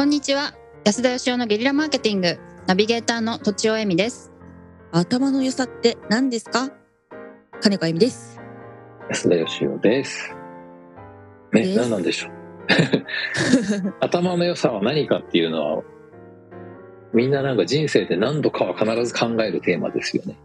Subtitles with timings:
[0.00, 0.54] こんにちは
[0.86, 4.32] 安田義雄のゲリラマーケティングナビゲーターのとちおえみです
[4.92, 6.70] 頭の良さって何ですか？
[7.60, 8.40] 金子あゆみです。
[9.10, 10.34] 安田義雄です。
[11.52, 12.32] ね、です何なんでしょう。
[14.00, 15.82] 頭の良さは何かっていうのは、
[17.12, 20.38] みんななんか人生で何度かは必ず考えるテーマですよね。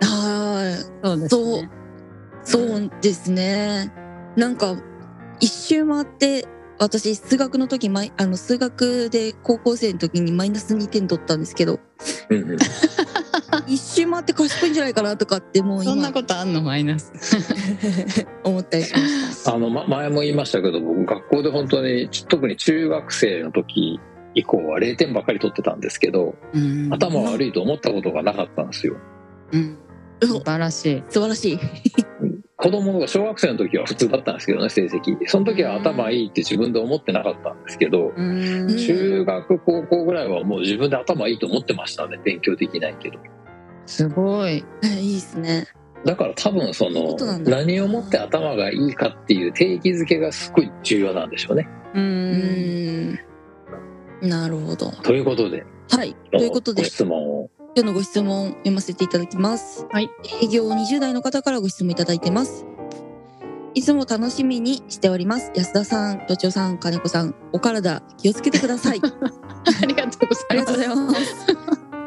[0.00, 1.68] はそうでそうい、
[2.42, 3.92] そうですね。
[4.34, 4.74] なんか、
[5.40, 11.80] 一周回って、私、数学の時、マイあの、数学で高校生の時にマイナス2点取ったんですけど、
[12.30, 12.58] うんうん、
[13.66, 15.92] 一周回って賢いんじゃないかなとかって、もう今。
[15.92, 17.12] そんな、ことあんのマイナス。
[18.42, 19.54] 思ったりしました。
[19.54, 24.00] あの、ま、前も言いましたけど、僕学校で本当に、ち特に中学生の時
[24.34, 26.92] 以降は0点ばっかり取ってたんですけど、うん。
[26.92, 28.96] 頭悪いと思ったことがなかったんですよ。
[29.52, 29.78] うん。
[30.22, 31.02] 素晴らしい。
[31.08, 31.58] 素晴らしい。
[32.64, 35.18] 子供が小学生の時は普通だったんですけどね、成績。
[35.26, 43.18] その時は頭いいって自分で思ってなかったんですけど、うんん中学高校ぐらいはもう自分で頭いいと思ってましたね勉強できないけど
[43.84, 45.66] すごいえいいですね。
[46.06, 53.18] だから多分その何をもって頭がいいかっていう定義づけがすごい重要なんでしょうねううんん。
[54.22, 54.90] なるほど。
[54.90, 56.16] ということではい。
[56.32, 59.84] ということでご、質問を今日のご質問読ませていただきます。
[59.90, 60.08] はい。
[60.40, 62.64] 営業20代の方からご質問いただいてます。
[63.74, 65.50] いつも楽しみにしております。
[65.56, 69.00] 安田さん、都庁さん、金子さん、お体気をつけてください。
[69.82, 71.46] ありがとうございますありがとうございます。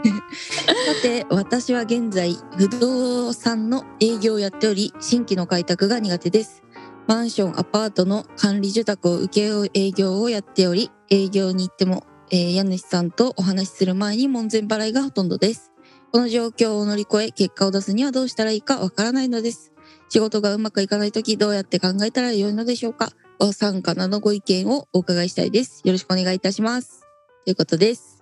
[0.88, 6.64] さて、私は現在、不動産の営業をやっており、新規の開拓が苦手です。
[7.08, 15.72] マンション、アパートの管理受託を請け負う営業をやっており、営業に行っても、えー家主さんとお話しする前に門前払いがほとんどです。
[16.12, 19.74] この状況を乗り越え、結果を出すにはどうしたらいいかわからないのです。
[20.10, 25.82] 仕事がうまくいかないとき、どうやって考えたらよいのでしょうかお三方のご意見をお伺いしたいです。
[25.86, 27.02] よろしくお願いいたします。
[27.46, 28.18] ということです。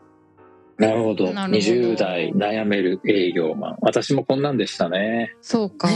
[0.78, 5.88] なるほどほど20代悩める営業マン私もこんなんでしたねそうか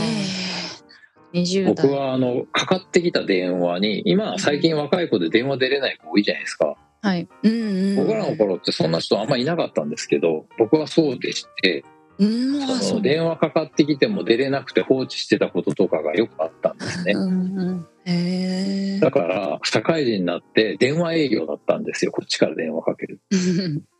[1.34, 7.28] 20代僕はあのかかってきた電話に今最近若い子で電話出れない子多いじゃないですかはい。
[7.42, 7.96] うんうん。
[7.96, 11.84] 僕らの頃ってそんな人あんまいなかったんですけど僕はそうでして
[12.20, 17.12] うん、あその電話かかってきても出れなくて放置してたこととかがよくあったんですね。
[17.14, 19.00] うんうん。
[19.00, 22.12] だから社会人になって電話営業だったんですよ。
[22.12, 23.20] こっちから電話かける。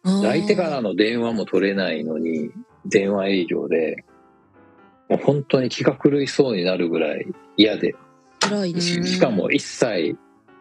[0.05, 2.51] 相手からの電話も取れないのに
[2.85, 4.05] 電話営業で
[5.09, 7.95] もう本当に気が狂いそうになるぐらい嫌で。
[8.41, 10.19] 辛いですうんしかも一切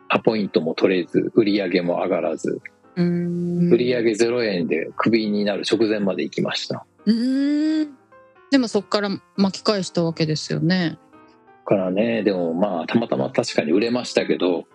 [0.10, 2.62] アポイントも取れず売り上げも上がらず
[2.96, 3.70] うん。
[3.72, 6.86] 売り上げ0円でクビになる直前まで行きました。
[7.06, 7.96] うん。
[8.52, 10.98] でもそこから巻き返したわけですよね。
[11.66, 14.66] だからねでもまあたまたま確かに売れましたけど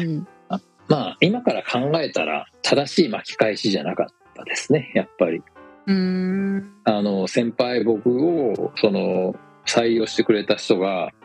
[0.00, 0.26] うん。
[0.88, 5.40] まあ今から考えたら正しい巻き返しじゃなかったですねやっぱり。
[5.86, 6.72] うん。
[6.84, 9.34] あの先輩僕をその
[9.66, 11.10] 採用してくれた人が「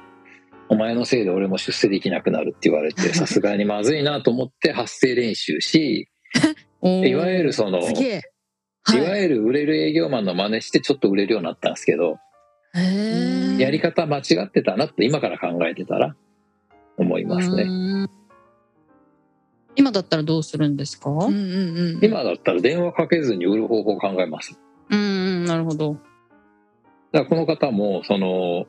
[0.69, 6.07] お前のせいで俺も出世できなくなる」って言われて さすがにまずいなと思って発声練習し
[6.83, 8.21] いわゆるそのすげえ。
[8.95, 12.19] いわゆる売れる営業マンの真似してちょっと売れるようになったんですけど。
[13.59, 16.15] やり方間違ってたなって今から考えてたら
[16.97, 17.67] 思いますねう
[18.03, 18.07] ん
[19.75, 21.09] 今だったらどうするんですか？
[21.09, 22.05] うんうんうん。
[22.05, 25.03] 今だったら電話かけずに売る方法を考えますうんう
[25.39, 25.99] んなるほどだか
[27.19, 28.67] らこの方もそのお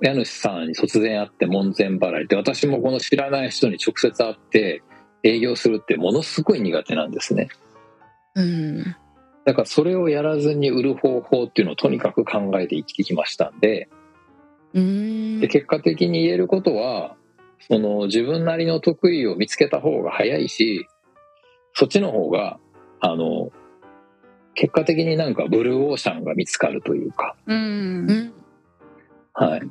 [0.00, 4.82] 家主さんに突然会って門前払いで私もこの知らない人に直接会って
[5.22, 7.48] 営業するってものすごい苦手なんですね
[8.34, 8.96] うん。
[9.44, 13.88] だからそれをやらずに売る方法っていうのをとにかく考えて生きてきましたんで
[14.72, 15.48] うんで。
[15.48, 17.16] 結果的に言えることは
[17.68, 20.86] その自分なりの得意を見つけた方が早いし
[21.74, 22.58] そっちの方が
[23.00, 23.50] あの
[24.54, 28.32] 結果的になんかブルーオーシャンが見つかるというか、うんうん。
[29.32, 29.62] はい、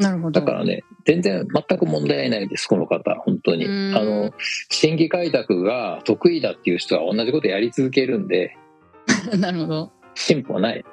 [0.00, 0.40] なるほど。
[0.40, 3.14] だからね全然全く問題ないですこの方。
[3.16, 3.66] 本当に。
[3.66, 3.96] うん。
[3.96, 4.32] あの
[4.70, 8.56] 新規開拓が得意だっていう人は同じことやり続けるんで。
[9.38, 9.92] なるほど。
[10.14, 10.84] 進歩はない。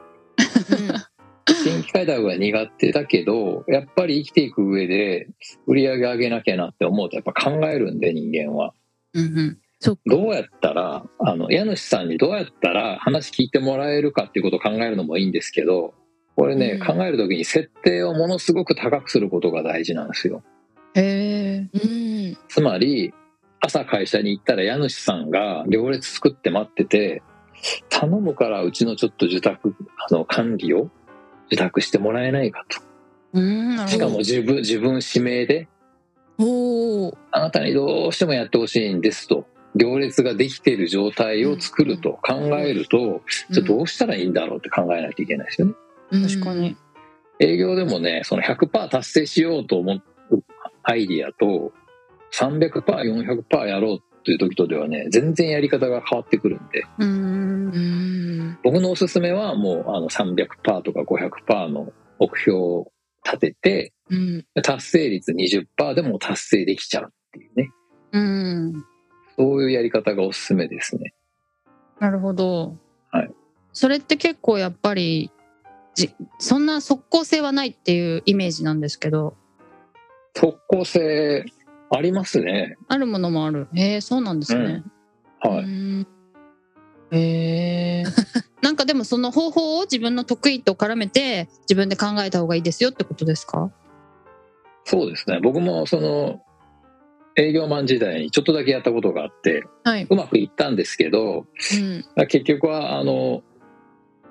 [1.63, 5.29] 新規開拓が苦手だけどやっぱり生きていく上で
[5.65, 8.73] 売り上げ上げなきゃなって思うとやっぱ考えるんで人間は。
[9.13, 9.57] うんうん。
[10.05, 15.93] どうやったらあの家主さんにどうやったら話聞いてもらえるかっていうことを考えるのもいいんですけど
[16.37, 16.85] これね、うん。
[16.85, 20.43] 考える時に設定をものすごく高くすることが大事なんですよ。
[20.93, 21.77] へえう
[22.31, 22.37] ん。
[22.47, 23.11] つまり
[23.59, 27.23] 朝会社に行ったら家主さんが行列作って待ってて
[27.89, 29.75] 頼むからうちのちょっと受託
[30.07, 30.91] あの管理を
[31.47, 32.81] 受託してもらえないかと。
[33.33, 35.67] うんしかも自分自分指名で
[36.37, 37.17] おお。
[37.31, 39.47] あなたにどうしてもやってほしいんですと。
[39.75, 45.73] 行列ができている状態を作ると考えると、じゃあどうしたらいいんだろうって考えないといけないですよね。
[46.11, 46.75] 確かに。
[47.39, 50.01] 営業でもね、その100%達成しようと思う
[50.83, 51.71] アイディアと、
[52.33, 57.05] 300%、400%やろうっていう時とではね、全然やり方が変わってくるんで、う。
[57.05, 62.91] うんん僕のおすすめはもうあの300%とか500%の目標を
[63.23, 67.71] 立てて、うん達成率20%でも達成できちゃうっていうね、
[68.11, 68.85] うん。
[69.37, 71.13] そういうやり方がおすすめですね。
[71.99, 72.77] なるほど。
[73.11, 73.31] はい。
[73.73, 75.31] それって結構やっぱり、
[75.97, 79.35] じそんな即効性はないっていうイメージなんですけど、
[80.35, 81.43] 即効性
[81.89, 82.77] ありますね。
[82.87, 83.67] あるものもある。
[83.73, 84.83] へえ、そうなんですね。
[85.41, 85.63] はい。
[85.63, 86.07] うん
[87.09, 88.03] へえ。
[88.61, 93.71] なんかでもその方法を自分の得意と絡めて自分で考えた方がいいですよってことですか？
[94.85, 95.39] そうですね。
[95.41, 96.41] 僕もその
[97.35, 100.05] 営業マン時代にちょっとだけやったことがあって、はい。
[100.07, 101.47] うまくいったんですけど、
[102.17, 103.41] うん結局はあの、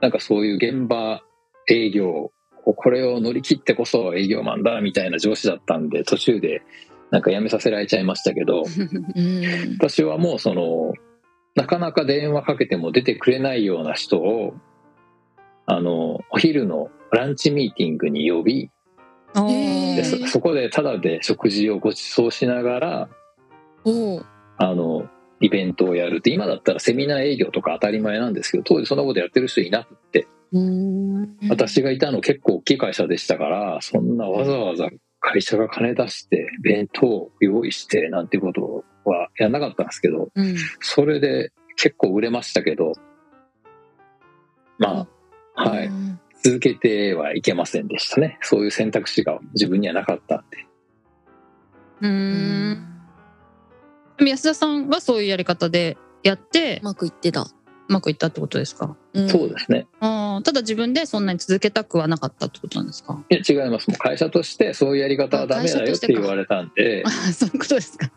[0.00, 1.22] なんかそういう現場
[1.68, 2.32] 営業、
[2.64, 6.62] これを乗り切ってこそ営業マンだみたいな上司だったんで、途中で
[7.10, 9.76] なんか辞めさせられちゃいましたけど、 うん。
[9.78, 10.92] 私はもうその、
[11.54, 14.54] なかなか電話かけても出てくれないような人を、
[15.66, 18.70] あの、お昼のランチミーティングに呼び、
[19.34, 23.08] でそそこでタダで食事をご馳走しながら、
[24.58, 25.08] あの、
[25.40, 30.35] イベントをやるって、今だったらセミナー営業とか当たり前なんですけど、当時そんなことやってる人いなくって、うん
[31.48, 34.88] 私がいたの結構大きい会社でしたから、そんなわざわざ
[35.20, 42.92] 会社が金出して、弁当を用意してなんてことはやんなかったんですけど、うんそれで結構売れましたけど、
[44.78, 45.06] ま
[45.54, 45.86] あ、はい。
[45.86, 48.38] うん続けてはいけませんでしたね。
[48.40, 50.66] そういう選択肢が自分にはなかったんで。
[52.02, 52.86] ううんん
[54.18, 57.48] でも安田さんはそういうやり方でやってうまくいってた
[57.88, 58.96] うまくいったってことですか？
[59.14, 59.28] うん。
[59.28, 59.86] そうですね。
[60.00, 63.22] あーただ自分でそんなに続けたくはなかったってことなんですか？
[63.30, 63.88] いや、違います。
[63.88, 67.02] もう会社としてそういうやり方はダメだよって言われたんで。
[67.06, 68.10] あ、そういうことですか。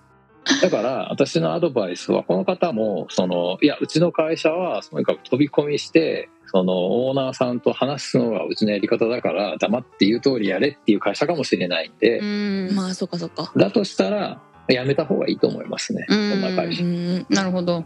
[0.62, 12.24] だから私のアドバイスはこの方もそのいやうちの会社はとにかく飛び込みしてそのオーナーさんと話すのがうちのやり方だから黙って言う通りやれっていう会社かもしれないんで、う
[12.72, 12.76] ん。
[12.76, 13.52] まあそっかそっか。
[13.56, 16.32] だとしたらやめた方がいいと思いますね、うん。
[16.32, 16.84] そんな会社。
[16.84, 17.86] うんなるほど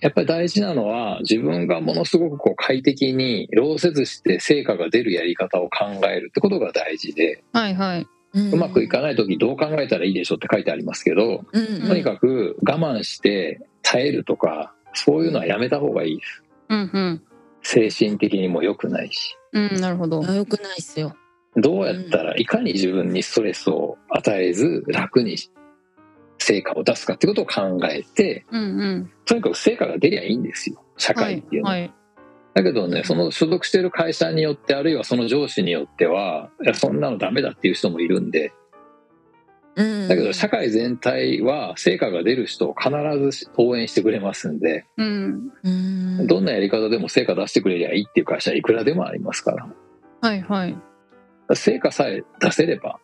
[0.00, 8.06] やっぱり大事なのは自分がものすごくこう快適に労せずして成果が出るやり方を考えるってことが大事で、はいはい。
[8.34, 17.22] うんうまくいかない時どう考えたらいいでしょうって書いてありますけど、うんとにかく我慢して耐えるとかそういうのはやめた方がいいですうんうん。
[17.62, 20.22] 精神的にも良くないしうん、なるほど。
[20.22, 21.16] あよくないっすよ
[21.56, 25.38] どうやったらいかに自分にストレスを与えず楽に
[26.46, 28.64] 成果を出すかってことを考えてうんう
[28.98, 29.10] ん。
[29.24, 31.92] とにかく成果が出りゃいいんですよ社はい会っていうのは、はい。
[32.54, 38.52] だけどねその所属してる会社によってあるいはその上司によってはいやそんなのダメだっていう人もいるんで
[39.74, 42.90] うんだけど社会全体は成果が出る人を必
[43.30, 45.52] ず応援してくれますんでうん。
[45.64, 49.68] うんどんなやり方でも成果出してくれりゃいいっていう会社はいくらでもありますから
[50.20, 50.76] はいはい。
[51.54, 53.00] 成果さえ出せれば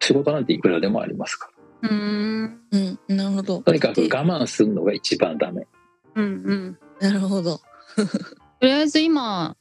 [0.00, 2.60] 仕事なんていくらでもありますからうん。
[2.72, 5.66] うんなるほどとにかく我慢するのが一番ダメ
[6.14, 6.78] うんうん。
[7.00, 7.60] なるほど
[8.60, 9.56] とりあえず今、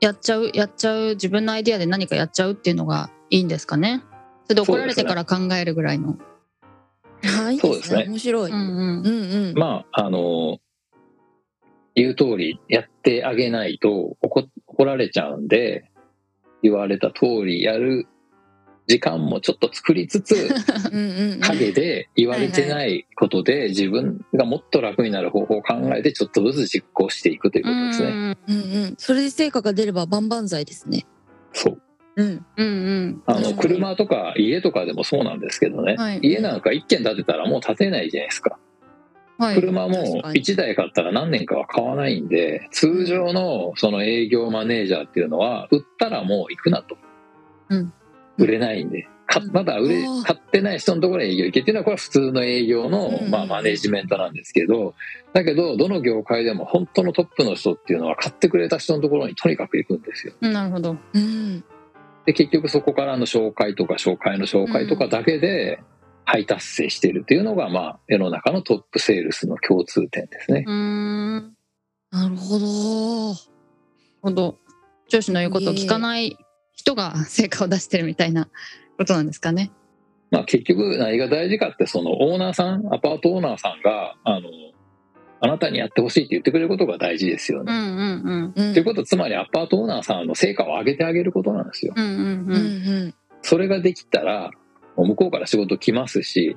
[0.00, 4.02] やっちゃう、やっちゃう、自分のアイディアで何かやっちゃうっていうのがいいんですかね。
[4.44, 6.18] それで怒られてから考えるぐらいの。
[7.22, 9.00] はいいいそうですね面白い、うんうん。
[9.00, 10.58] うんうんまああの
[11.94, 15.90] 言う通りやってあげないと怒怒られちゃうんで
[16.62, 18.06] 言われた通りやる
[18.88, 20.48] 時間もちょっと作りつつ
[20.90, 28.08] 陰で言われてないことで自分がもっと楽になる方法を考えてちょっとずつ実行していくということですね。
[28.08, 28.94] うんうんうん。
[28.96, 31.04] それで成果が出れば万々歳ですね。
[31.52, 31.82] そう。
[32.16, 32.46] うん。
[32.56, 33.22] うんうん。
[33.26, 36.20] あの車とか家とかでもそうなんですけどね、はい。
[36.22, 38.58] 家なんか1軒建てたらもう建てないじゃないですか。
[39.36, 39.54] はい。
[39.54, 40.40] 車も確かに。
[40.40, 46.96] 1台買ったら何年かは買わないんで通常のその営業マネージャーっていうのは売ったらもう行くなと、
[47.68, 47.92] うん
[48.38, 54.94] 売れないんでかまだ売れ買ってない人のところに営業行けっていうのはこれは普通の営業の、うんまあ、マネージメントなんですけど
[55.34, 60.96] だけどどの業界でも本当のトップの人っていうのは買ってくれた人のところにとにかく行くんですよなるほど。
[61.12, 61.64] うん
[62.26, 65.80] で結局そこからの紹介とか紹介の紹介とかだけで
[66.26, 70.62] 配達成しているというのが、まあ、世の中のトップセールスの共通点ですね。
[70.66, 71.34] うーん。
[72.10, 73.34] なるなるほど
[74.20, 74.58] ほど。
[75.08, 76.36] 上司の言うことを聞かない
[76.78, 78.48] 人が成果を出してるみたいな
[78.96, 79.72] ことなんですかね。
[80.30, 84.48] まあ、結局何が大事かってそのオーナーさんアパートオーナーさんがあの
[85.40, 87.72] あなたにやってほしいって言ってくれることが大事ですよね。
[87.72, 88.74] うんうんうん。
[88.74, 91.94] ということはつまりアパートオーナーさんの成果を上げてあげることなんですよ。
[91.96, 92.22] うんうんうん。
[92.22, 92.58] うんう
[93.06, 93.14] ん。
[93.42, 94.50] それができたら
[94.96, 96.56] もう向こうから仕事来ますし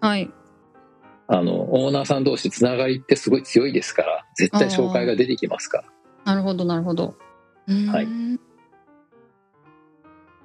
[0.00, 0.30] はい。
[1.26, 5.84] あのオーナーさん同士つながりってすごい強いですから絶対紹介が出てきますから。
[6.24, 7.16] なるほどなるほど。
[7.66, 7.86] うん。
[7.86, 8.27] はい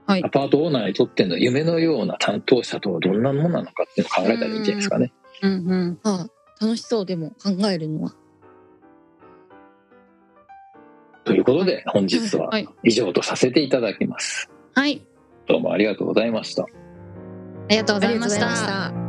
[0.05, 0.23] はい。
[0.23, 5.13] アパートオーナーにとっての夢のような担当者とはどんなものなのかっていうのを考えたらいいんじゃないですかね。
[5.41, 5.99] うんうん。
[6.03, 6.27] あ
[6.61, 8.13] 楽しそうでも考えるのは。
[11.25, 12.67] ということで本日ははい。
[12.83, 14.49] 以上とさせていただきます。
[14.75, 15.01] はい。
[15.47, 16.63] どうもありがとうございました。
[16.63, 16.67] あ
[17.69, 18.45] りがとうございました。
[18.47, 19.03] ありがとうございました。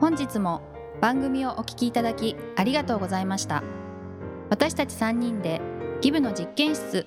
[0.00, 0.62] 本日も
[1.00, 3.62] 番組をお聞きいただきありがとうございました。
[4.48, 5.60] 私たち3人で
[6.00, 7.06] ギブの実験室